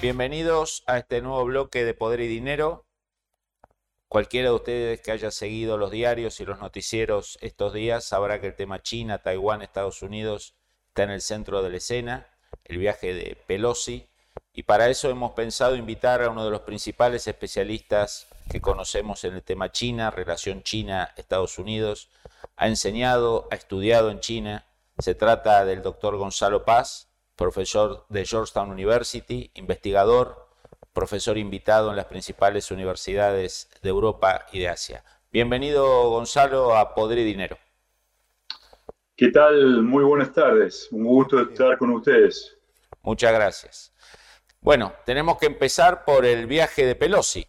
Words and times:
Bienvenidos 0.00 0.82
a 0.86 0.96
este 0.96 1.20
nuevo 1.20 1.44
bloque 1.44 1.84
de 1.84 1.92
Poder 1.92 2.20
y 2.20 2.26
Dinero. 2.26 2.86
Cualquiera 4.08 4.48
de 4.48 4.54
ustedes 4.54 5.02
que 5.02 5.12
haya 5.12 5.30
seguido 5.30 5.76
los 5.76 5.90
diarios 5.90 6.40
y 6.40 6.46
los 6.46 6.58
noticieros 6.58 7.36
estos 7.42 7.74
días 7.74 8.02
sabrá 8.06 8.40
que 8.40 8.46
el 8.46 8.56
tema 8.56 8.80
China, 8.80 9.18
Taiwán, 9.18 9.60
Estados 9.60 10.00
Unidos 10.00 10.54
está 10.88 11.02
en 11.02 11.10
el 11.10 11.20
centro 11.20 11.62
de 11.62 11.68
la 11.68 11.76
escena, 11.76 12.28
el 12.64 12.78
viaje 12.78 13.12
de 13.12 13.36
Pelosi, 13.46 14.08
y 14.54 14.62
para 14.62 14.88
eso 14.88 15.10
hemos 15.10 15.32
pensado 15.32 15.76
invitar 15.76 16.22
a 16.22 16.30
uno 16.30 16.46
de 16.46 16.50
los 16.50 16.62
principales 16.62 17.26
especialistas 17.26 18.26
que 18.50 18.62
conocemos 18.62 19.22
en 19.24 19.34
el 19.34 19.42
tema 19.42 19.70
China, 19.70 20.10
relación 20.10 20.62
China-Estados 20.62 21.58
Unidos. 21.58 22.08
Ha 22.56 22.68
enseñado, 22.68 23.48
ha 23.50 23.54
estudiado 23.54 24.10
en 24.10 24.20
China. 24.20 24.64
Se 24.98 25.14
trata 25.14 25.66
del 25.66 25.82
doctor 25.82 26.16
Gonzalo 26.16 26.64
Paz, 26.64 27.09
profesor 27.40 28.04
de 28.10 28.26
Georgetown 28.26 28.70
University, 28.70 29.50
investigador, 29.54 30.46
profesor 30.92 31.38
invitado 31.38 31.88
en 31.88 31.96
las 31.96 32.04
principales 32.04 32.70
universidades 32.70 33.70
de 33.82 33.88
Europa 33.88 34.44
y 34.52 34.58
de 34.58 34.68
Asia. 34.68 35.02
Bienvenido, 35.32 36.10
Gonzalo, 36.10 36.76
a 36.76 36.94
Poder 36.94 37.16
y 37.16 37.24
Dinero. 37.24 37.56
¿Qué 39.16 39.30
tal? 39.30 39.82
Muy 39.82 40.04
buenas 40.04 40.34
tardes. 40.34 40.88
Un 40.90 41.04
gusto 41.04 41.40
estar 41.40 41.78
con 41.78 41.90
ustedes. 41.92 42.58
Muchas 43.00 43.32
gracias. 43.32 43.94
Bueno, 44.60 44.92
tenemos 45.06 45.38
que 45.38 45.46
empezar 45.46 46.04
por 46.04 46.26
el 46.26 46.46
viaje 46.46 46.84
de 46.84 46.94
Pelosi. 46.94 47.46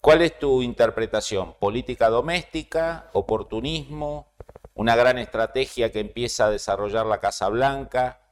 ¿Cuál 0.00 0.22
es 0.22 0.38
tu 0.38 0.62
interpretación? 0.62 1.56
¿Política 1.58 2.08
doméstica? 2.08 3.10
¿Oportunismo? 3.12 4.32
¿Una 4.72 4.96
gran 4.96 5.18
estrategia 5.18 5.92
que 5.92 6.00
empieza 6.00 6.46
a 6.46 6.50
desarrollar 6.50 7.04
la 7.04 7.20
Casa 7.20 7.50
Blanca? 7.50 8.23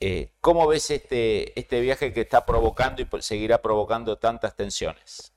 Eh, 0.00 0.32
¿Cómo 0.40 0.66
ves 0.66 0.90
este, 0.90 1.58
este 1.58 1.80
viaje 1.80 2.12
que 2.12 2.22
está 2.22 2.44
provocando 2.44 3.02
y 3.02 3.08
seguirá 3.20 3.62
provocando 3.62 4.18
tantas 4.18 4.56
tensiones? 4.56 5.32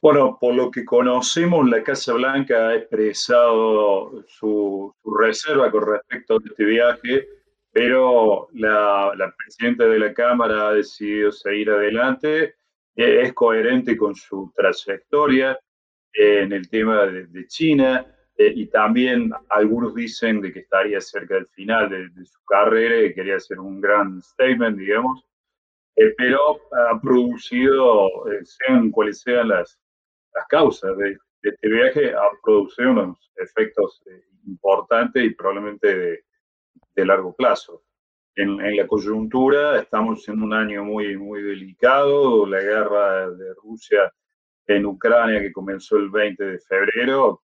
Bueno, 0.00 0.38
por 0.40 0.54
lo 0.54 0.70
que 0.70 0.84
conocemos, 0.84 1.68
la 1.68 1.82
Casa 1.82 2.12
Blanca 2.12 2.68
ha 2.68 2.76
expresado 2.76 4.24
su, 4.28 4.94
reserva 5.04 5.70
con 5.70 5.86
respecto 5.86 6.34
a 6.34 6.38
este 6.44 6.64
viaje, 6.64 7.28
pero 7.72 8.48
la, 8.52 9.34
presidenta 9.36 9.86
de 9.86 9.98
la 9.98 10.14
Cámara 10.14 10.68
ha 10.68 10.72
decidido 10.74 11.32
seguir 11.32 11.70
adelante. 11.70 12.54
Eh, 12.94 13.22
es 13.22 13.32
coherente 13.32 13.96
con 13.96 14.14
su 14.14 14.52
trayectoria 14.54 15.58
en 16.12 16.52
el 16.52 16.68
tema 16.68 17.06
de 17.06 17.46
China 17.46 18.06
eh, 18.38 18.52
y 18.54 18.66
también 18.66 19.32
algunos 19.48 19.96
dicen 19.96 20.40
de 20.40 20.52
que 20.52 20.60
estaría 20.60 21.00
cerca 21.00 21.34
del 21.34 21.48
final 21.48 21.90
de, 21.90 22.24
su 22.24 22.38
carrera 22.44 23.02
y 23.02 23.12
quería 23.12 23.34
hacer 23.34 23.58
un 23.58 23.80
gran 23.80 24.22
statement, 24.22 24.78
digamos, 24.78 25.24
eh, 25.96 26.14
pero 26.16 26.60
ha 26.72 27.00
producido, 27.00 28.06
eh, 28.30 28.44
sean 28.44 28.92
cuales 28.92 29.20
sean 29.22 29.48
las, 29.48 29.76
las 30.32 30.46
causas 30.46 30.96
de, 30.98 31.18
este 31.42 31.68
viaje, 31.68 32.14
ha 32.14 32.28
producido 32.42 32.90
unos 32.92 33.32
efectos 33.36 34.02
importantes 34.46 35.24
y 35.24 35.30
probablemente 35.30 35.96
de, 35.96 36.24
de 36.94 37.06
largo 37.06 37.34
plazo. 37.34 37.82
En, 38.36 38.60
en, 38.60 38.76
la 38.76 38.86
coyuntura 38.86 39.80
estamos 39.80 40.28
en 40.28 40.42
un 40.42 40.52
año 40.52 40.84
muy, 40.84 41.16
muy 41.16 41.42
delicado, 41.42 42.46
la 42.46 42.60
guerra 42.60 43.30
de 43.30 43.54
Rusia 43.54 44.12
en 44.68 44.86
Ucrania 44.86 45.40
que 45.40 45.52
comenzó 45.52 45.96
el 45.96 46.10
20 46.10 46.44
de 46.44 46.58
febrero, 46.60 47.42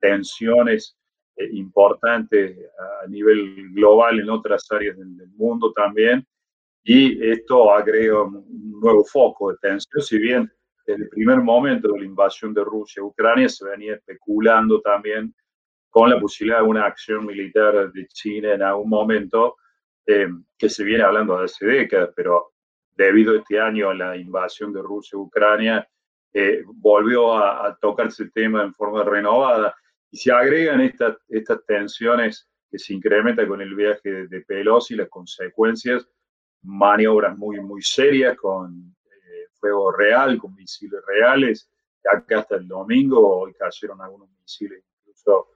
tensiones 0.00 0.96
eh, 1.36 1.48
importantes 1.52 2.58
a 3.02 3.06
nivel 3.06 3.70
global 3.72 4.20
en 4.20 4.30
otras 4.30 4.66
áreas 4.70 4.96
del, 4.96 5.28
mundo 5.36 5.72
también. 5.72 6.26
Y 6.82 7.22
esto 7.28 7.72
agrega 7.72 8.22
un 8.22 8.80
nuevo 8.80 9.04
foco 9.04 9.50
de 9.50 9.58
tensión, 9.60 10.02
si 10.02 10.18
bien 10.18 10.50
desde 10.86 11.02
el 11.02 11.08
primer 11.08 11.38
momento 11.40 11.88
de 11.88 11.98
la 11.98 12.04
invasión 12.04 12.54
de 12.54 12.62
Rusia 12.62 13.02
a 13.02 13.06
Ucrania 13.06 13.48
se 13.48 13.68
venía 13.68 13.94
especulando 13.94 14.80
también 14.80 15.34
con 15.90 16.10
la 16.10 16.20
posibilidad 16.20 16.60
de 16.60 16.66
una 16.68 16.84
acción 16.84 17.26
militar 17.26 17.90
de 17.90 18.06
China 18.06 18.52
en 18.52 18.62
algún 18.62 18.90
momento, 18.90 19.56
eh, 20.06 20.28
que 20.56 20.68
se 20.68 20.84
viene 20.84 21.02
hablando 21.02 21.38
hace 21.38 21.66
décadas, 21.66 22.10
pero 22.14 22.52
debido 22.94 23.32
a 23.32 23.38
este 23.38 23.58
año 23.58 23.90
a 23.90 23.94
la 23.94 24.16
invasión 24.16 24.72
de 24.72 24.82
Rusia 24.82 25.16
a 25.16 25.22
Ucrania, 25.22 25.88
eh, 26.32 26.62
volvió 26.66 27.32
a, 27.32 27.66
a, 27.66 27.76
tocarse 27.76 28.24
el 28.24 28.32
tema 28.32 28.62
en 28.62 28.74
forma 28.74 29.02
renovada. 29.04 29.74
Y 30.16 30.18
se 30.18 30.32
agregan 30.32 30.80
estas, 30.80 31.18
tensiones 31.66 32.48
que 32.70 32.78
se 32.78 32.94
incrementan 32.94 33.46
con 33.46 33.60
el 33.60 33.74
viaje 33.74 34.26
de, 34.26 34.40
Pelosi, 34.40 34.94
las 34.94 35.10
consecuencias, 35.10 36.08
maniobras 36.62 37.36
muy, 37.36 37.60
muy 37.60 37.82
serias 37.82 38.34
con 38.38 38.96
eh, 39.04 39.44
fuego 39.60 39.92
real, 39.92 40.38
con 40.38 40.54
misiles 40.54 41.02
reales. 41.06 41.70
Acá 42.10 42.38
hasta 42.38 42.56
el 42.56 42.66
domingo, 42.66 43.40
hoy 43.40 43.52
cayeron 43.52 44.00
algunos 44.00 44.30
misiles 44.40 44.82
incluso 45.00 45.48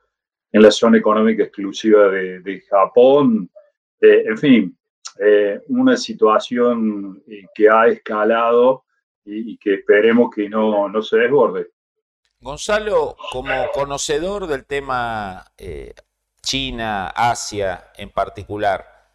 en 0.53 0.60
la 0.60 0.70
zona 0.70 0.99
económica 0.99 1.44
exclusiva 1.44 2.09
de, 2.09 2.62
Japón. 2.69 3.50
Eh, 3.99 4.25
en 4.26 4.37
fin, 4.37 4.78
eh, 5.20 5.59
una 5.69 5.97
situación 5.97 7.25
que 7.54 7.66
ha 7.66 7.87
escalado 7.87 8.84
y, 9.25 9.53
y, 9.53 9.56
que 9.56 9.76
esperemos 9.76 10.28
que 10.34 10.50
no, 10.50 10.87
no 10.87 11.00
se 11.00 11.16
desborde. 11.16 11.70
Gonzalo, 12.42 13.16
como 13.32 13.70
conocedor 13.72 14.46
del 14.46 14.64
tema 14.64 15.52
eh, 15.58 15.92
China, 16.40 17.08
Asia 17.08 17.92
en 17.96 18.08
particular, 18.08 19.10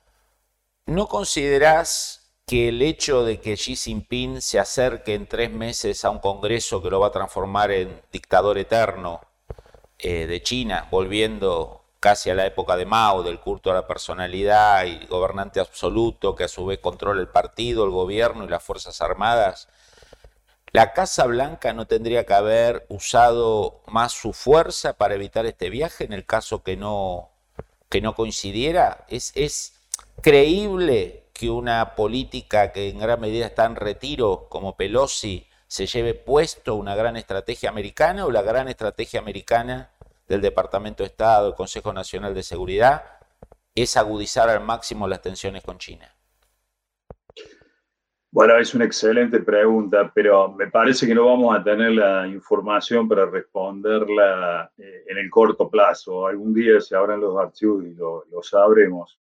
¿no 0.86 1.08
considerás 1.08 2.32
que 2.46 2.70
el 2.70 2.84
hecho 2.84 3.24
de 3.24 3.40
que 3.40 3.56
Xi 3.56 3.76
Jinping 3.76 4.42
se 4.42 4.60
acerque 4.60 5.16
en 5.16 5.26
tres 5.26 5.50
meses 5.50 6.06
a 6.06 6.12
un 6.12 6.20
Congreso 6.20 6.84
que 6.84 6.92
lo 6.92 7.00
va 7.00 7.08
a 7.08 7.12
transformar 7.12 7.72
en 7.72 8.00
dictador 8.12 8.60
eterno 8.60 9.22
eh, 9.98 10.28
de 10.28 10.44
China, 10.44 10.88
volviendo 10.92 11.82
casi 12.00 12.30
a 12.30 12.36
la 12.36 12.46
época 12.46 12.76
de 12.78 12.86
Mao, 12.86 13.24
del 13.24 13.40
culto 13.40 13.72
a 13.72 13.74
la 13.74 13.88
personalidad 13.88 14.86
y 14.86 15.04
gobernante 15.08 15.60
absoluto 15.60 16.36
que 16.36 16.44
a 16.44 16.48
su 16.48 16.64
vez 16.68 16.78
controla 16.78 17.22
el 17.22 17.30
partido, 17.30 17.86
el 17.86 17.90
gobierno 17.90 18.44
y 18.44 18.50
las 18.50 18.62
Fuerzas 18.62 19.02
Armadas, 19.02 19.68
¿La 20.76 20.92
Casa 20.92 21.26
Blanca 21.26 21.72
no 21.72 21.88
tendría 21.88 22.26
que 22.26 22.34
haber 22.34 22.86
usado 22.90 23.82
más 23.88 24.12
su 24.12 24.34
fuerza 24.34 24.98
para 24.98 25.16
evitar 25.16 25.46
este 25.46 25.70
viaje 25.70 26.04
en 26.04 26.12
el 26.12 26.26
caso 26.26 26.64
que 26.64 26.76
no, 26.76 27.30
que 27.88 28.02
no 28.02 28.14
coincidiera? 28.14 29.06
¿Es, 29.08 29.32
¿Es 29.36 29.80
creíble 30.22 31.30
que 31.32 31.50
una 31.50 31.96
política 31.96 32.74
que 32.74 32.90
en 32.90 33.00
gran 33.00 33.22
medida 33.22 33.46
está 33.46 33.64
en 33.64 33.78
retiro 33.78 34.48
como 34.50 34.76
Pelosi 34.76 35.48
se 35.66 35.88
lleve 35.88 36.14
puesto 36.14 36.76
una 36.76 36.94
gran 36.94 37.16
estrategia 37.16 37.70
americana 37.70 38.26
o 38.26 38.32
la 38.32 38.42
gran 38.42 38.68
estrategia 38.68 39.22
americana 39.22 39.92
del 40.28 40.42
Departamento 40.42 41.04
de 41.04 41.08
Estado, 41.08 41.46
del 41.46 41.56
Consejo 41.56 41.94
Nacional 41.94 42.34
de 42.34 42.44
Seguridad, 42.44 43.06
es 43.76 43.96
agudizar 43.96 44.50
al 44.50 44.60
máximo 44.60 45.08
las 45.08 45.22
tensiones 45.22 45.64
con 45.64 45.78
China? 45.78 46.15
Bueno, 48.36 48.58
es 48.58 48.76
una 48.76 48.84
excelente 48.84 49.40
pregunta, 49.40 50.12
pero 50.14 50.52
me 50.52 50.68
parece 50.68 51.08
que 51.08 51.16
no 51.16 51.28
vamos 51.28 51.56
a 51.56 51.64
tener 51.64 51.94
la 51.94 52.28
información 52.28 53.08
para 53.08 53.26
responderla 53.26 54.70
eh, 54.78 55.06
en 55.08 55.20
el 55.20 55.30
corto 55.30 55.70
plazo. 55.70 56.28
Algún 56.28 56.54
día 56.54 56.82
se 56.82 56.98
abran 56.98 57.22
los 57.22 57.38
archivos 57.38 57.86
y 57.86 57.94
lo, 57.94 58.26
sabremos. 58.42 59.18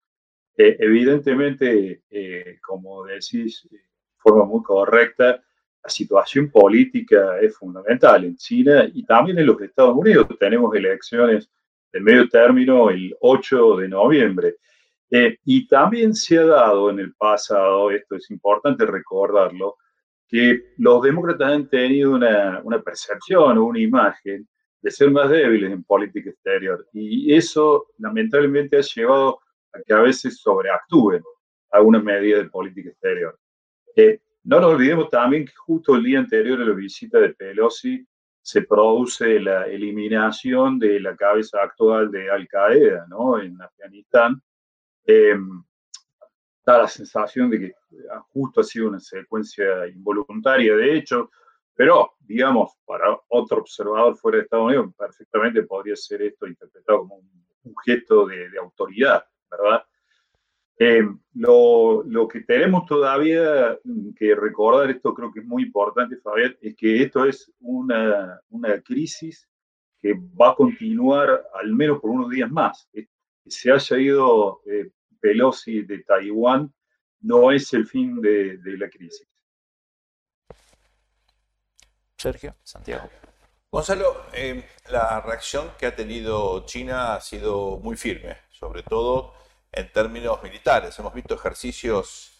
Eh, 0.55 0.77
evidentemente, 0.79 2.03
eh, 2.09 2.57
como 2.65 3.03
decís 3.03 3.67
de 3.69 3.81
forma 4.15 4.45
muy 4.45 4.63
correcta, 4.63 5.43
la 5.83 5.89
situación 5.89 6.49
política 6.49 7.37
es 7.41 7.53
fundamental 7.57 8.23
en 8.23 8.37
China 8.37 8.89
y 8.93 9.03
también 9.03 9.39
en 9.39 9.45
los 9.45 9.61
Estados 9.61 9.93
Unidos. 9.93 10.29
Tenemos 10.39 10.73
elecciones 10.73 11.51
de 11.91 11.99
medio 11.99 12.29
término 12.29 12.89
el 12.89 13.13
8 13.19 13.75
de 13.75 13.89
noviembre. 13.89 14.55
Eh, 15.11 15.37
y 15.45 15.67
también 15.67 16.15
se 16.15 16.39
ha 16.39 16.45
dado 16.45 16.89
en 16.89 16.99
el 16.99 17.13
pasado, 17.15 17.91
esto 17.91 18.15
es 18.15 18.31
importante 18.31 18.85
recordarlo, 18.85 19.77
que 20.27 20.71
los 20.77 21.03
demócratas 21.03 21.51
han 21.51 21.69
tenido 21.69 22.11
una, 22.11 22.61
una 22.63 22.81
percepción 22.81 23.57
o 23.57 23.65
una 23.65 23.79
imagen 23.79 24.47
de 24.81 24.91
ser 24.91 25.11
más 25.11 25.29
débiles 25.29 25.71
en 25.71 25.83
política 25.83 26.29
exterior. 26.29 26.87
Y 26.93 27.33
eso 27.33 27.87
lamentablemente 27.97 28.77
ha 28.77 28.81
llevado 28.81 29.39
a 29.73 29.81
que 29.85 29.93
a 29.93 29.99
veces 29.99 30.39
sobreactúen 30.39 31.21
alguna 31.71 31.99
medida 31.99 32.37
de 32.37 32.49
política 32.49 32.89
exterior. 32.89 33.37
Eh, 33.95 34.19
no 34.43 34.59
nos 34.59 34.73
olvidemos 34.73 35.09
también 35.09 35.45
que 35.45 35.53
justo 35.55 35.95
el 35.95 36.03
día 36.03 36.19
anterior 36.19 36.61
a 36.61 36.65
la 36.65 36.73
visita 36.73 37.19
de 37.19 37.33
Pelosi 37.33 38.05
se 38.41 38.63
produce 38.63 39.39
la 39.39 39.67
eliminación 39.67 40.79
de 40.79 40.99
la 40.99 41.15
cabeza 41.15 41.59
actual 41.61 42.09
de 42.09 42.29
Al 42.31 42.47
Qaeda 42.47 43.05
¿no? 43.07 43.39
en 43.39 43.61
Afganistán. 43.61 44.41
Eh, 45.05 45.35
da 46.65 46.77
la 46.79 46.87
sensación 46.87 47.49
de 47.49 47.59
que 47.59 47.73
justo 48.33 48.61
ha 48.61 48.63
sido 48.63 48.89
una 48.89 48.99
secuencia 48.99 49.87
involuntaria 49.87 50.75
de 50.75 50.95
hecho, 50.95 51.31
pero 51.73 52.13
digamos, 52.19 52.73
para 52.85 53.19
otro 53.29 53.61
observador 53.61 54.15
fuera 54.15 54.37
de 54.37 54.43
Estados 54.43 54.67
Unidos, 54.67 54.93
perfectamente 54.97 55.63
podría 55.63 55.95
ser 55.95 56.21
esto 56.21 56.47
interpretado 56.47 56.99
como 56.99 57.15
un, 57.15 57.75
gesto 57.85 58.25
de, 58.25 58.49
de, 58.49 58.57
autoridad, 58.57 59.23
¿verdad? 59.49 59.83
Eh, 60.77 61.07
lo, 61.35 62.03
lo, 62.03 62.27
que 62.27 62.41
tenemos 62.41 62.85
todavía 62.85 63.77
que 64.15 64.35
recordar, 64.35 64.89
esto 64.89 65.13
creo 65.13 65.31
que 65.31 65.41
es 65.41 65.45
muy 65.45 65.63
importante, 65.63 66.17
Fabián, 66.17 66.57
es 66.59 66.75
que 66.75 67.03
esto 67.03 67.25
es 67.25 67.51
una, 67.59 68.41
una 68.49 68.81
crisis 68.81 69.47
que 69.99 70.13
va 70.13 70.51
a 70.51 70.55
continuar 70.55 71.43
al 71.53 71.73
menos 71.73 71.99
por 71.99 72.09
unos 72.09 72.29
días 72.29 72.49
más. 72.49 72.89
Se 73.47 73.71
haya 73.71 73.97
ido 73.97 74.61
eh, 74.65 74.91
Pelosi 75.19 75.83
de 75.83 76.03
Taiwán 76.03 76.73
no 77.21 77.51
es 77.51 77.73
el 77.73 77.85
fin 77.85 78.19
de, 78.21 78.57
de 78.57 78.77
la 78.77 78.89
crisis. 78.89 79.27
Sergio, 82.17 82.55
Santiago. 82.63 83.09
Gonzalo, 83.71 84.25
eh, 84.33 84.65
la 84.89 85.21
reacción 85.21 85.71
que 85.79 85.85
ha 85.85 85.95
tenido 85.95 86.65
China 86.65 87.15
ha 87.15 87.21
sido 87.21 87.77
muy 87.77 87.95
firme, 87.95 88.37
sobre 88.49 88.83
todo 88.83 89.33
en 89.71 89.91
términos 89.91 90.43
militares. 90.43 90.99
Hemos 90.99 91.13
visto 91.13 91.35
ejercicios 91.35 92.37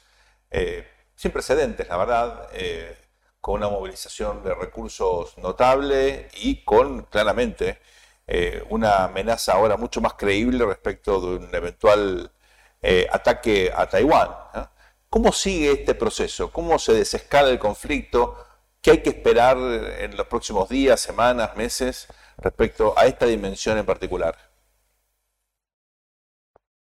eh, 0.49 0.85
sin 1.15 1.31
precedentes, 1.31 1.87
la 1.87 1.97
verdad, 1.97 2.49
eh, 2.53 2.97
con 3.39 3.55
una 3.55 3.69
movilización 3.69 4.43
de 4.43 4.53
recursos 4.53 5.37
notable 5.37 6.27
y 6.35 6.65
con 6.65 7.03
claramente 7.03 7.79
eh, 8.33 8.63
una 8.69 9.05
amenaza 9.05 9.53
ahora 9.53 9.77
mucho 9.77 10.01
más 10.01 10.13
creíble 10.13 10.65
respecto 10.65 11.19
de 11.19 11.45
un 11.45 11.55
eventual 11.55 12.31
ataque 13.11 13.71
a 13.75 13.85
Taiwán. 13.87 14.29
¿Cómo 15.07 15.31
sigue 15.31 15.71
este 15.73 15.93
proceso? 15.93 16.51
¿Cómo 16.51 16.79
se 16.79 16.93
desescala 16.93 17.49
el 17.49 17.59
conflicto? 17.59 18.35
¿Qué 18.81 18.91
hay 18.91 19.03
que 19.03 19.09
esperar 19.09 19.57
en 19.99 20.17
los 20.17 20.25
próximos 20.25 20.67
días, 20.69 20.99
semanas, 20.99 21.55
meses 21.55 22.07
respecto 22.37 22.97
a 22.97 23.05
esta 23.05 23.27
dimensión 23.27 23.77
en 23.77 23.85
particular? 23.85 24.35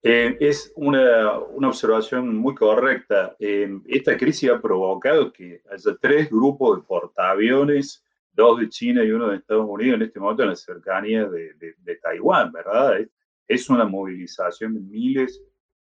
Eh, 0.02 0.36
es 0.40 0.72
una, 0.76 1.38
una, 1.38 1.68
observación 1.68 2.34
muy 2.36 2.54
correcta. 2.54 3.36
Eh, 3.38 3.68
esta 3.86 4.16
crisis 4.16 4.48
ha 4.48 4.60
provocado 4.60 5.30
que 5.30 5.60
haya 5.70 5.96
tres 6.00 6.30
grupos 6.30 6.78
de 6.78 6.86
portaaviones, 6.86 8.02
dos 8.32 8.60
de 8.60 8.68
China 8.68 9.04
y 9.04 9.10
uno 9.10 9.28
de 9.28 9.36
Estados 9.36 9.66
Unidos, 9.68 9.96
en 9.96 10.02
este 10.02 10.20
momento 10.20 10.42
en 10.42 10.50
la 10.50 10.56
cercanía 10.56 11.26
de, 11.28 11.54
de, 11.54 11.96
Taiwán, 11.96 12.52
¿verdad? 12.52 12.98
Es, 13.46 13.68
una 13.68 13.84
movilización 13.84 14.74
de 14.74 14.80
miles 14.80 15.42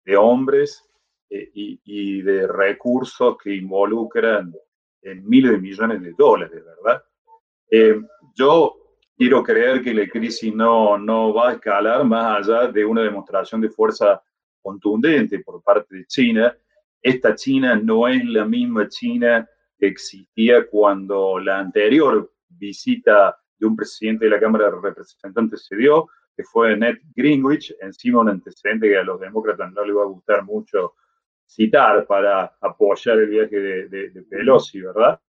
de 0.04 0.16
hombres 0.16 0.88
eh, 1.30 1.50
y, 1.52 1.80
y, 1.84 2.22
de 2.22 2.46
recursos 2.46 3.36
que 3.42 3.54
involucran 3.54 4.54
miles 5.02 5.52
de 5.52 5.58
millones 5.58 6.02
de 6.02 6.12
dólares, 6.12 6.62
¿verdad? 6.64 7.02
yo 8.34 8.78
quiero 9.18 9.42
creer 9.42 9.82
que 9.82 9.92
la 9.92 10.08
crisis 10.08 10.54
no, 10.54 10.96
no 10.96 11.34
va 11.34 11.50
a 11.50 11.52
escalar 11.54 12.04
más 12.04 12.48
allá 12.48 12.68
de 12.68 12.84
una 12.84 13.02
demostración 13.02 13.60
de 13.60 13.68
fuerza 13.68 14.22
contundente 14.62 15.40
por 15.40 15.62
parte 15.62 15.96
de 15.96 16.06
China. 16.06 16.56
Esta 17.02 17.34
China 17.34 17.74
no 17.76 18.06
es 18.06 18.24
la 18.24 18.44
misma 18.44 18.88
China 18.88 19.48
existía 19.86 20.66
cuando 20.66 21.38
la 21.38 21.58
anterior 21.58 22.32
visita 22.48 23.38
de 23.58 23.66
un 23.66 23.76
presidente 23.76 24.24
de 24.24 24.30
la 24.30 24.40
Cámara 24.40 24.66
de 24.66 24.80
Representantes 24.80 25.66
se 25.66 25.76
dio, 25.76 26.08
que 26.36 26.44
fue 26.44 26.76
Ned 26.76 26.98
Greenwich, 27.14 27.74
encima 27.80 28.20
un 28.20 28.28
antecedente 28.28 28.88
que 28.88 28.96
a 28.96 29.02
los 29.02 29.20
demócratas 29.20 29.72
no 29.72 29.84
les 29.84 29.96
va 29.96 30.02
a 30.02 30.06
gustar 30.06 30.44
mucho 30.44 30.94
citar 31.44 32.06
para 32.06 32.56
apoyar 32.60 33.18
el 33.18 33.28
viaje 33.28 33.58
de, 33.58 34.24
Pelosi, 34.28 34.80
¿verdad? 34.82 35.20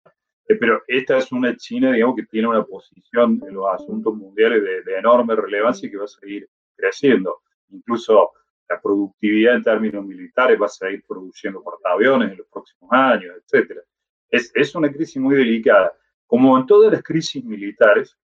Eh, 0.48 0.56
pero 0.56 0.84
esta 0.88 1.18
es 1.18 1.32
una 1.32 1.56
China, 1.56 1.92
digamos, 1.94 2.16
que 2.18 2.26
tiene 2.26 2.48
una 2.48 2.64
posición 2.64 3.42
en 3.48 3.54
los 3.54 3.68
asuntos 3.68 4.14
mundiales 4.16 4.64
de, 4.86 4.98
enorme 4.98 5.36
relevancia 5.36 5.88
y 5.88 5.92
que 5.92 5.98
va 5.98 6.06
a 6.06 6.08
seguir 6.08 6.48
creciendo. 6.76 7.42
Incluso 7.70 8.32
la 8.68 8.80
productividad 8.82 9.56
en 9.56 9.64
términos 9.64 10.06
militares 10.06 10.60
va 10.62 10.66
a 10.66 10.70
seguir 10.70 11.04
produciendo 11.08 11.64
portaaviones 11.64 12.32
en 12.32 12.38
los 12.38 12.48
próximos 12.48 12.92
años, 12.92 13.36
etc. 13.38 13.80
Es, 14.30 14.52
es 14.54 14.76
una 14.76 14.92
crisis 14.92 15.18
muy 15.18 15.36
delicada. 15.36 15.92
Como 16.26 16.58
en 16.58 16.66
todas 16.66 16.92
las 16.92 17.04
crisis 17.04 17.44
militares, 17.44 18.18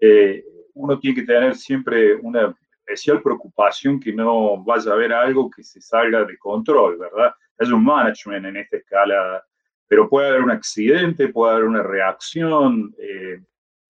eh, 0.00 0.44
uno 0.74 0.98
tiene 0.98 1.20
que 1.20 1.26
tener 1.26 1.54
siempre 1.56 2.14
una 2.14 2.54
especial 2.72 3.22
preocupación 3.22 3.98
que 4.00 4.12
no 4.12 4.62
vaya 4.62 4.90
a 4.90 4.94
haber 4.94 5.12
algo 5.12 5.50
que 5.50 5.62
se 5.62 5.80
salga 5.80 6.24
de 6.24 6.36
control, 6.38 6.98
¿verdad? 6.98 7.32
Hay 7.58 7.70
un 7.70 7.84
management 7.84 8.46
en 8.46 8.56
esta 8.56 8.76
escala 8.78 9.42
pero 9.90 10.08
puede 10.08 10.28
haber 10.28 10.42
un 10.42 10.52
accidente, 10.52 11.30
puede 11.30 11.52
haber 11.52 11.64
una 11.64 11.82
reacción. 11.82 12.94
Eh, 12.96 13.40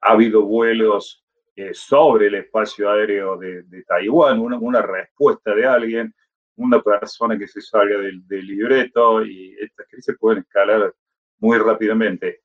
ha 0.01 0.13
habido 0.13 0.41
vuelos 0.47 1.23
eh, 1.55 1.75
sobre 1.75 2.29
el 2.29 2.37
espacio 2.37 2.91
aéreo 2.91 3.37
de, 3.37 3.85
Taiwán, 3.87 4.41
una, 4.41 4.81
respuesta 4.81 5.55
de 5.55 5.67
alguien, 5.67 6.15
una 6.57 6.81
persona 6.81 7.37
que 7.37 7.47
se 7.47 7.61
salga 7.61 7.99
del, 7.99 8.25
libreto 8.31 9.23
y 9.23 9.55
estas 9.61 9.89
crisis 9.91 10.17
pueden 10.19 10.39
escalar 10.39 10.95
muy 11.41 11.59
rápidamente. 11.59 12.43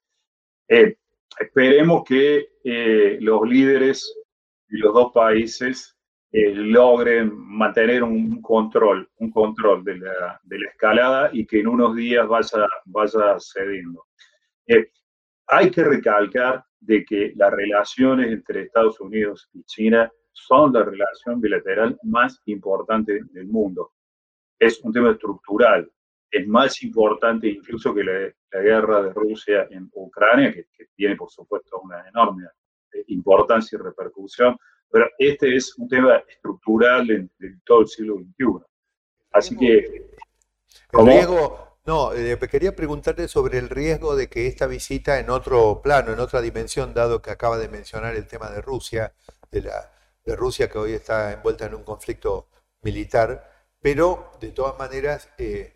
Eh, 0.68 0.97
esperemos 1.39 2.03
que 2.03 2.50
los 3.19 3.47
líderes 3.47 4.15
de 4.68 4.80
los 4.80 4.94
dos 4.94 5.12
países 5.13 5.95
eh, 6.38 6.53
logren 6.53 7.31
mantener 7.33 8.03
un 8.03 8.42
control, 8.42 9.09
un 9.19 9.31
control 9.31 9.86
de 9.86 10.00
la, 10.00 10.38
de 10.44 10.59
la, 10.59 10.69
escalada 10.69 11.30
y 11.31 11.45
que 11.45 11.62
en 11.62 11.68
unos 11.69 11.95
días 11.95 12.27
vaya, 12.27 12.68
vaya 12.88 13.38
cediendo. 13.39 14.03
Eh, 14.68 14.92
hay 15.48 15.71
que 15.71 15.86
recalcar 15.86 16.65
de 16.81 17.06
que 17.06 17.31
las 17.38 17.53
relaciones 17.53 18.33
entre 18.33 18.63
Estados 18.63 19.00
Unidos 19.00 19.50
y 19.53 19.63
China 19.63 20.12
son 20.33 20.74
la 20.74 20.83
relación 20.83 21.39
bilateral 21.39 21.98
más 22.03 22.41
importante 22.48 23.21
del 23.31 23.48
mundo. 23.48 23.94
Es 24.59 24.81
un 24.81 24.91
tema 24.91 25.12
estructural, 25.12 25.89
es 26.35 26.47
más 26.47 26.83
importante 26.83 27.47
incluso 27.47 27.93
que 27.93 28.03
la, 28.03 28.33
la 28.51 28.61
guerra 28.61 29.03
de 29.03 29.13
Rusia 29.13 29.67
en 29.71 29.89
Ucrania, 29.93 30.51
que, 30.51 30.65
que, 30.77 30.88
tiene 30.93 31.15
por 31.15 31.31
supuesto 31.31 31.79
una 31.79 32.05
enorme 32.10 32.43
eh, 32.91 33.03
importancia 33.07 33.77
y 33.77 33.81
repercusión, 33.81 34.57
pero 34.91 35.07
este 35.17 35.55
es 35.55 35.77
un 35.77 35.88
tema 35.88 36.21
estructural 36.27 37.10
en, 37.10 37.31
todo 37.65 37.81
el 37.81 37.88
siglo 37.88 38.15
XXI. 38.15 38.65
Así 39.31 39.57
que... 39.57 40.10
El 40.91 41.05
riesgo, 41.05 41.79
no, 41.86 42.13
eh, 42.13 42.38
quería 42.51 42.75
preguntarle 42.75 43.29
sobre 43.29 43.57
el 43.57 43.69
riesgo 43.69 44.17
de 44.17 44.27
que 44.29 44.48
esta 44.48 44.67
visita 44.67 45.19
en 45.19 45.29
otro 45.29 45.81
plano, 45.81 46.12
en 46.12 46.19
otra 46.19 46.41
dimensión, 46.41 46.93
dado 46.93 47.21
que 47.21 47.31
acaba 47.31 47.57
de 47.57 47.69
mencionar 47.69 48.15
el 48.15 48.27
tema 48.27 48.50
de 48.50 48.62
Rusia, 48.62 49.13
de, 49.51 49.62
la, 49.62 49.91
de 50.25 50.36
Rusia 50.36 50.69
que 50.69 50.79
hoy 50.79 50.91
está 50.91 51.31
envuelta 51.31 51.65
en 51.65 51.75
un 51.75 51.83
conflicto 51.83 52.50
militar, 52.81 53.69
pero 53.81 54.31
de 54.41 54.51
todas 54.51 54.77
maneras, 54.77 55.29
eh, 55.38 55.75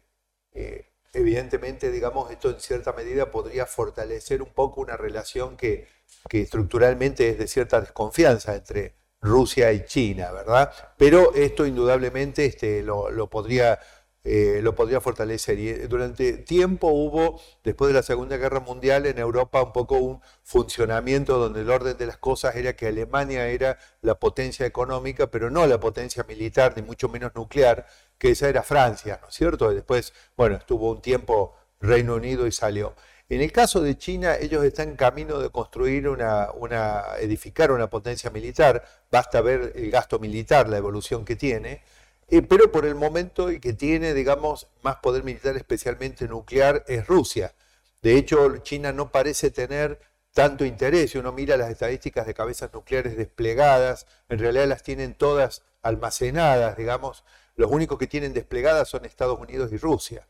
eh, 0.54 0.90
evidentemente, 1.14 1.92
digamos, 1.92 2.32
esto 2.32 2.50
en 2.50 2.60
cierta 2.60 2.94
medida 2.94 3.32
podría 3.32 3.66
fortalecer 3.66 4.42
un 4.42 4.54
poco 4.54 4.82
una 4.82 4.98
relación 4.98 5.58
que, 5.58 5.88
que 6.30 6.42
estructuralmente 6.42 7.30
es 7.30 7.38
de 7.38 7.48
cierta 7.48 7.82
desconfianza 7.82 8.56
entre 8.56 8.96
Rusia 9.22 9.72
y 9.74 9.86
China, 9.86 10.32
¿verdad? 10.32 10.72
Pero 10.98 11.34
esto 11.34 11.66
indudablemente 11.66 12.46
este, 12.46 12.84
lo, 12.84 13.30
podría, 13.30 13.80
eh, 14.24 14.60
lo 14.64 14.76
podría 14.76 15.02
fortalecer. 15.02 15.58
Eh, 15.60 15.88
durante 15.88 16.34
tiempo 16.34 16.88
hubo, 16.88 17.42
después 17.64 17.90
de 17.90 17.96
la 17.96 18.04
Segunda 18.04 18.38
Guerra 18.38 18.62
Mundial, 18.62 19.06
en 19.06 19.18
Europa 19.20 19.62
un 19.62 19.74
poco 19.74 19.96
un 19.98 20.22
funcionamiento 20.44 21.38
donde 21.38 21.62
el 21.62 21.70
orden 21.70 21.98
de 21.98 22.06
las 22.06 22.18
cosas 22.18 22.56
era 22.56 22.76
que 22.76 22.88
Alemania 22.88 23.48
era 23.48 23.78
la 24.02 24.16
potencia 24.16 24.66
económica, 24.66 25.28
pero 25.28 25.50
no 25.50 25.68
la 25.68 25.80
potencia 25.80 26.24
militar, 26.24 26.74
ni 26.76 26.82
mucho 26.82 27.10
menos 27.10 27.36
nuclear, 27.36 27.88
que 28.20 28.32
esa 28.32 28.50
era 28.50 28.62
Francia, 28.62 29.18
¿no 29.22 29.30
es 29.30 29.34
cierto? 29.34 29.74
después, 29.74 30.14
bueno, 30.38 30.58
estuvo 30.58 30.92
un 30.92 31.02
tiempo 31.02 31.56
Reino 31.80 32.16
Unido 32.16 32.46
y 32.46 32.52
salió. 32.52 32.94
En 33.30 33.42
el 33.42 33.52
caso 33.52 33.82
de 33.82 33.98
China, 33.98 34.36
ellos 34.36 34.64
están 34.64 34.90
en 34.90 34.96
camino 34.96 35.40
de 35.40 35.50
construir 35.50 36.10
una, 36.10 36.52
una, 36.52 37.04
edificar 37.20 37.72
una 37.72 37.90
potencia 37.90 38.30
militar, 38.30 38.84
basta 39.12 39.40
ver 39.42 39.74
el 39.76 39.90
gasto 39.92 40.20
militar, 40.20 40.68
la 40.68 40.78
evolución 40.78 41.26
que 41.26 41.36
tiene, 41.36 41.82
eh, 42.28 42.42
pero 42.42 42.72
por 42.72 42.86
el 42.86 42.96
momento 42.96 43.52
y 43.52 43.60
que 43.60 43.74
tiene, 43.74 44.14
digamos, 44.14 44.68
más 44.84 44.98
poder 44.98 45.24
militar, 45.24 45.56
especialmente 45.58 46.28
nuclear, 46.28 46.84
es 46.88 47.08
Rusia. 47.08 47.54
De 48.02 48.18
hecho, 48.18 48.58
China 48.58 48.92
no 48.94 49.12
parece 49.12 49.52
tener 49.52 50.00
tanto 50.34 50.66
interés. 50.66 51.12
Si 51.12 51.18
uno 51.18 51.32
mira 51.32 51.58
las 51.58 51.70
estadísticas 51.70 52.26
de 52.28 52.34
cabezas 52.34 52.72
nucleares 52.74 53.18
desplegadas, 53.18 54.08
en 54.30 54.40
realidad 54.40 54.68
las 54.68 54.84
tienen 54.84 55.14
todas 55.16 55.64
almacenadas, 55.82 56.78
digamos. 56.78 57.24
Los 57.60 57.70
únicos 57.72 58.00
que 58.00 58.08
tienen 58.08 58.32
desplegadas 58.32 58.88
son 58.88 59.04
Estados 59.04 59.38
Unidos 59.38 59.70
y 59.74 59.78
Rusia. 59.78 60.26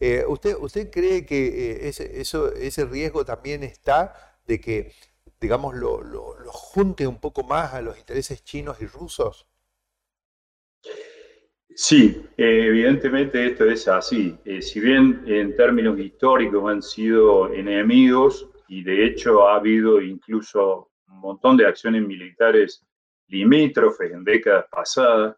Eh, 0.00 0.24
¿usted, 0.26 0.56
¿Usted 0.58 0.90
cree 0.90 1.26
que 1.26 1.88
eh, 1.88 1.88
ese, 1.90 2.84
riesgo 2.86 3.22
también 3.22 3.62
está 3.64 4.38
de 4.46 4.58
que, 4.58 4.90
digamos, 5.38 5.74
lo, 5.74 6.00
lo, 6.02 6.32
junte 6.46 7.06
un 7.06 7.20
poco 7.20 7.42
más 7.42 7.74
a 7.74 7.82
los 7.82 7.98
intereses 7.98 8.42
chinos 8.44 8.80
y 8.80 8.86
rusos? 8.86 9.46
Sí, 11.74 12.26
evidentemente 12.38 13.48
esto 13.48 13.66
es 13.66 13.86
así. 13.86 14.38
si 14.62 14.80
bien 14.80 15.22
en 15.26 15.54
términos 15.56 15.98
históricos 15.98 16.70
han 16.70 16.80
sido 16.80 17.52
enemigos 17.52 18.48
y 18.68 18.82
de 18.84 19.04
hecho 19.04 19.46
ha 19.46 19.56
habido 19.56 20.00
incluso 20.00 20.92
un 21.08 21.20
montón 21.20 21.58
de 21.58 21.66
acciones 21.66 22.06
militares 22.06 22.82
limítrofes 23.26 24.10
en 24.12 24.24
décadas 24.24 24.64
pasadas, 24.70 25.36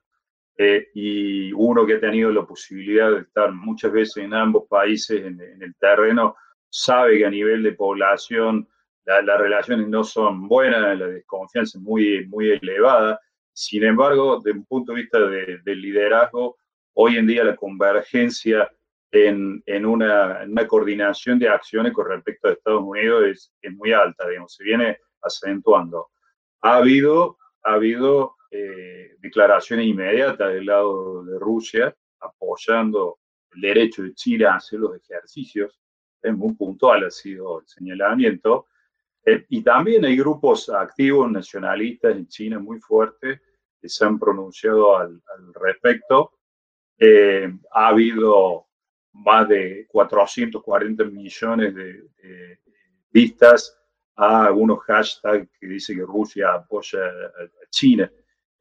eh, 0.62 0.88
y 0.94 1.52
uno 1.52 1.84
que 1.84 1.94
ha 1.94 2.00
tenido 2.00 2.30
la 2.30 2.46
posibilidad 2.46 3.10
de 3.10 3.20
estar 3.20 3.52
muchas 3.52 3.92
veces 3.92 4.18
en 4.18 4.34
ambos 4.34 4.68
países 4.68 5.24
en, 5.24 5.40
el 5.40 5.74
terreno, 5.76 6.36
sabe 6.68 7.18
que 7.18 7.26
a 7.26 7.30
nivel 7.30 7.62
de 7.62 7.72
población 7.72 8.68
las 9.04 9.38
relaciones 9.38 9.88
no 9.88 10.04
son 10.04 10.46
buenas, 10.46 10.96
la 10.96 11.06
desconfianza 11.08 11.76
es 11.76 11.82
muy, 11.82 12.26
muy 12.28 12.50
elevada. 12.50 13.20
Sin 13.52 13.82
embargo, 13.82 14.40
desde 14.40 14.58
un 14.58 14.64
punto 14.64 14.92
de 14.92 15.00
vista 15.02 15.18
del 15.18 15.80
liderazgo, 15.82 16.56
hoy 16.94 17.16
en 17.16 17.26
día 17.26 17.44
la 17.44 17.56
convergencia 17.56 18.70
en, 19.10 19.62
en, 19.66 19.84
una, 19.84 20.44
una, 20.48 20.66
coordinación 20.66 21.38
de 21.38 21.48
acciones 21.48 21.92
con 21.92 22.08
respecto 22.08 22.48
a 22.48 22.52
Estados 22.52 22.82
Unidos 22.82 23.24
es, 23.26 23.52
es 23.60 23.74
muy 23.74 23.92
alta, 23.92 24.28
digamos, 24.28 24.54
se 24.54 24.64
viene 24.64 24.98
acentuando. 25.20 26.08
Ha 26.62 26.76
habido, 26.76 27.36
ha 27.64 27.74
habido 27.74 28.36
eh, 28.54 29.16
declaraciones 29.18 29.86
inmediatas 29.86 30.52
del 30.52 30.66
lado 30.66 31.24
de 31.24 31.38
Rusia 31.38 31.96
apoyando 32.20 33.18
el 33.54 33.62
derecho 33.62 34.02
de 34.02 34.12
Chile 34.12 34.44
a 34.44 34.56
hacer 34.56 34.78
los 34.78 34.94
ejercicios. 34.94 35.80
Es 36.20 36.36
muy 36.36 36.52
puntual 36.52 37.06
ha 37.06 37.10
sido 37.10 37.60
el 37.60 37.66
señalamiento. 37.66 38.66
Eh, 39.24 39.46
y 39.48 39.62
también 39.62 40.04
hay 40.04 40.18
grupos 40.18 40.68
activos 40.68 41.32
nacionalistas 41.32 42.14
en 42.14 42.28
China 42.28 42.58
muy 42.58 42.78
fuertes 42.78 43.40
que 43.80 43.88
se 43.88 44.04
han 44.04 44.18
pronunciado 44.18 44.98
al, 44.98 45.22
respecto. 45.54 46.32
Eh, 46.98 47.50
ha 47.72 47.88
habido 47.88 48.66
más 49.12 49.48
de 49.48 49.86
440 49.88 51.04
millones 51.04 51.74
de, 51.74 52.02
de 52.22 52.58
vistas 53.10 53.78
a 54.14 54.44
algunos 54.44 54.80
hashtags 54.80 55.48
que 55.58 55.66
dicen 55.66 55.96
que 55.96 56.04
Rusia 56.04 56.52
apoya 56.52 57.00
a 57.00 57.70
China. 57.70 58.12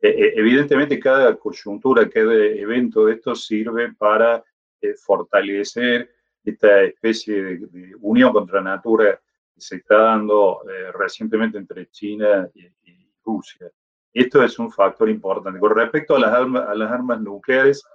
Eh, 0.01 0.09
eh, 0.09 0.33
evidentemente 0.35 0.99
cada 0.99 1.35
coyuntura, 1.35 2.09
cada 2.09 2.33
evento 2.33 3.05
de 3.05 3.13
estos 3.13 3.45
sirve 3.45 3.93
para 3.93 4.43
eh, 4.81 4.95
fortalecer 4.95 6.11
esta 6.43 6.81
especie 6.81 7.43
de, 7.43 7.95
unión 7.99 8.33
contra 8.33 8.61
natura 8.61 9.21
que 9.53 9.61
se 9.61 9.75
está 9.75 9.97
dando 9.97 10.63
recientemente 10.93 11.59
entre 11.59 11.87
China 11.91 12.49
y, 12.55 12.67
Rusia. 13.23 13.69
Esto 14.11 14.43
es 14.43 14.57
un 14.57 14.71
factor 14.71 15.07
importante. 15.07 15.59
Con 15.59 15.75
respecto 15.75 16.15
a 16.15 16.19
las, 16.19 16.33
armas, 16.33 16.67
a 16.67 16.73
las 16.73 16.91
armas 16.91 17.21
nucleares, 17.21 17.85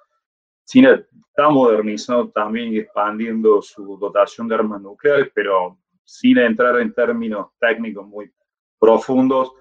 China 0.65 1.05
está 1.29 1.51
modernizando 1.51 2.31
también 2.31 2.73
y 2.73 2.79
expandiendo 2.79 3.61
su 3.61 3.99
dotación 3.99 4.47
de 4.47 4.55
armas 4.55 4.81
nucleares, 4.81 5.33
pero 5.35 5.77
sin 6.05 6.39
entrar 6.39 6.79
en 6.81 6.95
términos 6.95 7.49
técnicos 7.59 8.07
muy 8.07 8.33
profundos, 8.79 9.53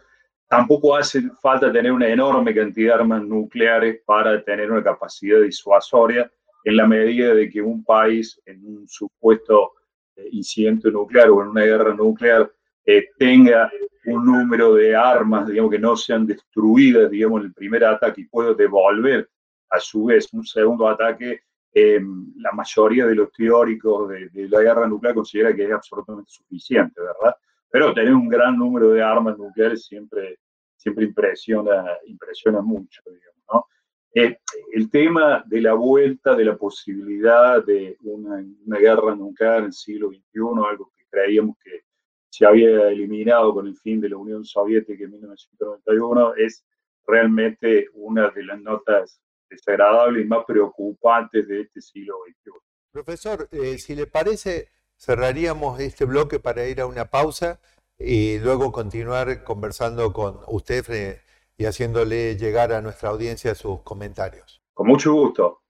Tampoco 0.47 0.95
hace 0.95 1.23
falta 1.41 1.71
tener 1.71 1.91
una 1.91 2.07
enorme 2.07 2.53
cantidad 2.53 2.95
de 2.95 3.01
armas 3.01 3.23
nucleares 3.23 4.01
para 4.05 4.43
tener 4.43 4.71
una 4.71 4.83
capacidad 4.83 5.41
disuasoria 5.41 6.31
en 6.63 6.77
la 6.77 6.87
medida 6.87 7.33
de 7.33 7.49
que 7.49 7.61
un 7.61 7.83
país 7.83 8.39
en 8.45 8.63
un 8.65 8.87
supuesto 8.87 9.73
eh, 10.15 10.27
incidente 10.31 10.91
nuclear 10.91 11.29
o 11.29 11.41
en 11.41 11.49
una 11.49 11.63
guerra 11.63 11.93
nuclear 11.93 12.51
eh, 12.85 13.09
tenga 13.17 13.71
un 14.05 14.25
número 14.25 14.75
de 14.75 14.95
armas, 14.95 15.47
digamos, 15.47 15.71
que 15.71 15.79
no 15.79 15.97
sean 15.97 16.27
destruidas, 16.27 17.09
digamos, 17.09 17.41
en 17.41 17.47
el 17.47 17.53
primer 17.53 17.83
ataque 17.83 18.21
y 18.21 18.25
pueda 18.25 18.53
devolver 18.53 19.27
a 19.69 19.79
su 19.79 20.05
vez 20.05 20.31
un 20.31 20.45
segundo 20.45 20.87
ataque, 20.87 21.41
eh, 21.73 21.99
la 22.37 22.51
mayoría 22.51 23.07
de 23.07 23.15
los 23.15 23.31
teóricos 23.31 24.09
de, 24.09 24.29
de, 24.29 24.47
la 24.47 24.61
guerra 24.61 24.87
nuclear 24.87 25.15
considera 25.15 25.55
que 25.55 25.65
es 25.65 25.71
absolutamente 25.71 26.31
suficiente, 26.31 27.01
¿verdad? 27.01 27.35
Pero 27.75 27.93
tener 27.93 28.13
un 28.13 28.29
gran 28.29 28.57
número 28.57 28.91
de 28.91 29.03
armas 29.03 29.37
nucleares 29.37 29.85
siempre, 29.85 30.39
siempre 30.77 31.03
impresiona, 31.03 31.85
impresiona 32.05 32.61
mucho, 32.61 33.01
digamos, 33.05 33.43
¿no? 33.51 33.65
Eh, 34.13 34.39
el 34.71 34.89
tema 34.89 35.43
de 35.45 35.59
la 35.59 35.73
vuelta, 35.73 36.37
de 36.37 36.45
la 36.45 36.55
posibilidad 36.55 37.65
de 37.65 37.97
una, 38.03 38.41
una, 38.65 38.79
guerra 38.79 39.13
nuclear 39.13 39.57
en 39.59 39.65
el 39.65 39.73
siglo 39.73 40.07
XXI, 40.07 40.39
algo 40.65 40.93
que 40.95 41.03
creíamos 41.09 41.57
que 41.61 41.81
se 42.29 42.45
había 42.45 42.87
eliminado 42.87 43.53
con 43.53 43.67
el 43.67 43.75
fin 43.75 43.99
de 43.99 44.07
la 44.07 44.15
Unión 44.15 44.45
Soviética 44.45 45.03
en 45.03 45.11
1991, 45.11 46.35
es 46.35 46.65
realmente 47.05 47.89
una 47.91 48.29
de 48.29 48.43
las 48.45 48.61
notas 48.61 49.19
desagradables 49.49 50.23
y 50.23 50.29
más 50.29 50.45
preocupantes 50.45 51.45
de 51.49 51.59
este 51.59 51.81
siglo 51.81 52.19
XXI. 52.25 52.51
Profesor, 52.93 53.49
eh, 53.51 53.77
si 53.79 53.95
le 53.95 54.07
parece, 54.07 54.69
cerraríamos 54.97 55.79
este 55.79 56.05
bloque 56.05 56.39
para 56.39 56.65
ir 56.67 56.81
a 56.81 56.85
una 56.85 57.05
pausa 57.05 57.59
y 57.97 58.39
luego 58.39 58.71
continuar 58.71 59.43
conversando 59.43 60.11
con 60.13 60.39
usted 60.47 61.19
y 61.57 61.65
haciéndole 61.65 62.35
llegar 62.35 62.73
a 62.73 62.81
nuestra 62.81 63.09
audiencia 63.09 63.55
sus 63.55 63.81
comentarios. 63.81 64.61
Con 64.73 64.87
mucho 64.87 65.13
gusto. 65.13 65.61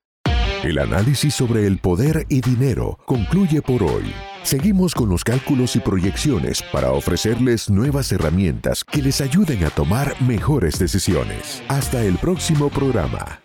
El 0.63 0.79
análisis 0.79 1.36
sobre 1.36 1.67
el 1.67 1.77
poder 1.77 2.25
y 2.27 2.41
dinero 2.41 2.98
concluye 3.05 3.62
por 3.62 3.84
hoy. 3.84 4.12
Seguimos 4.41 4.96
con 4.96 5.10
los 5.10 5.24
cálculos 5.24 5.75
y 5.75 5.79
proyecciones 5.79 6.63
para 6.72 6.91
ofrecerles 6.91 7.70
nuevas 7.70 8.12
herramientas 8.12 8.84
que 8.84 9.01
les 9.03 9.22
ayuden 9.22 9.63
a 9.63 9.70
tomar 9.70 10.20
mejores 10.22 10.79
decisiones. 10.79 11.63
Hasta 11.67 12.03
el 12.03 12.17
próximo 12.17 12.70
programa. 12.70 13.45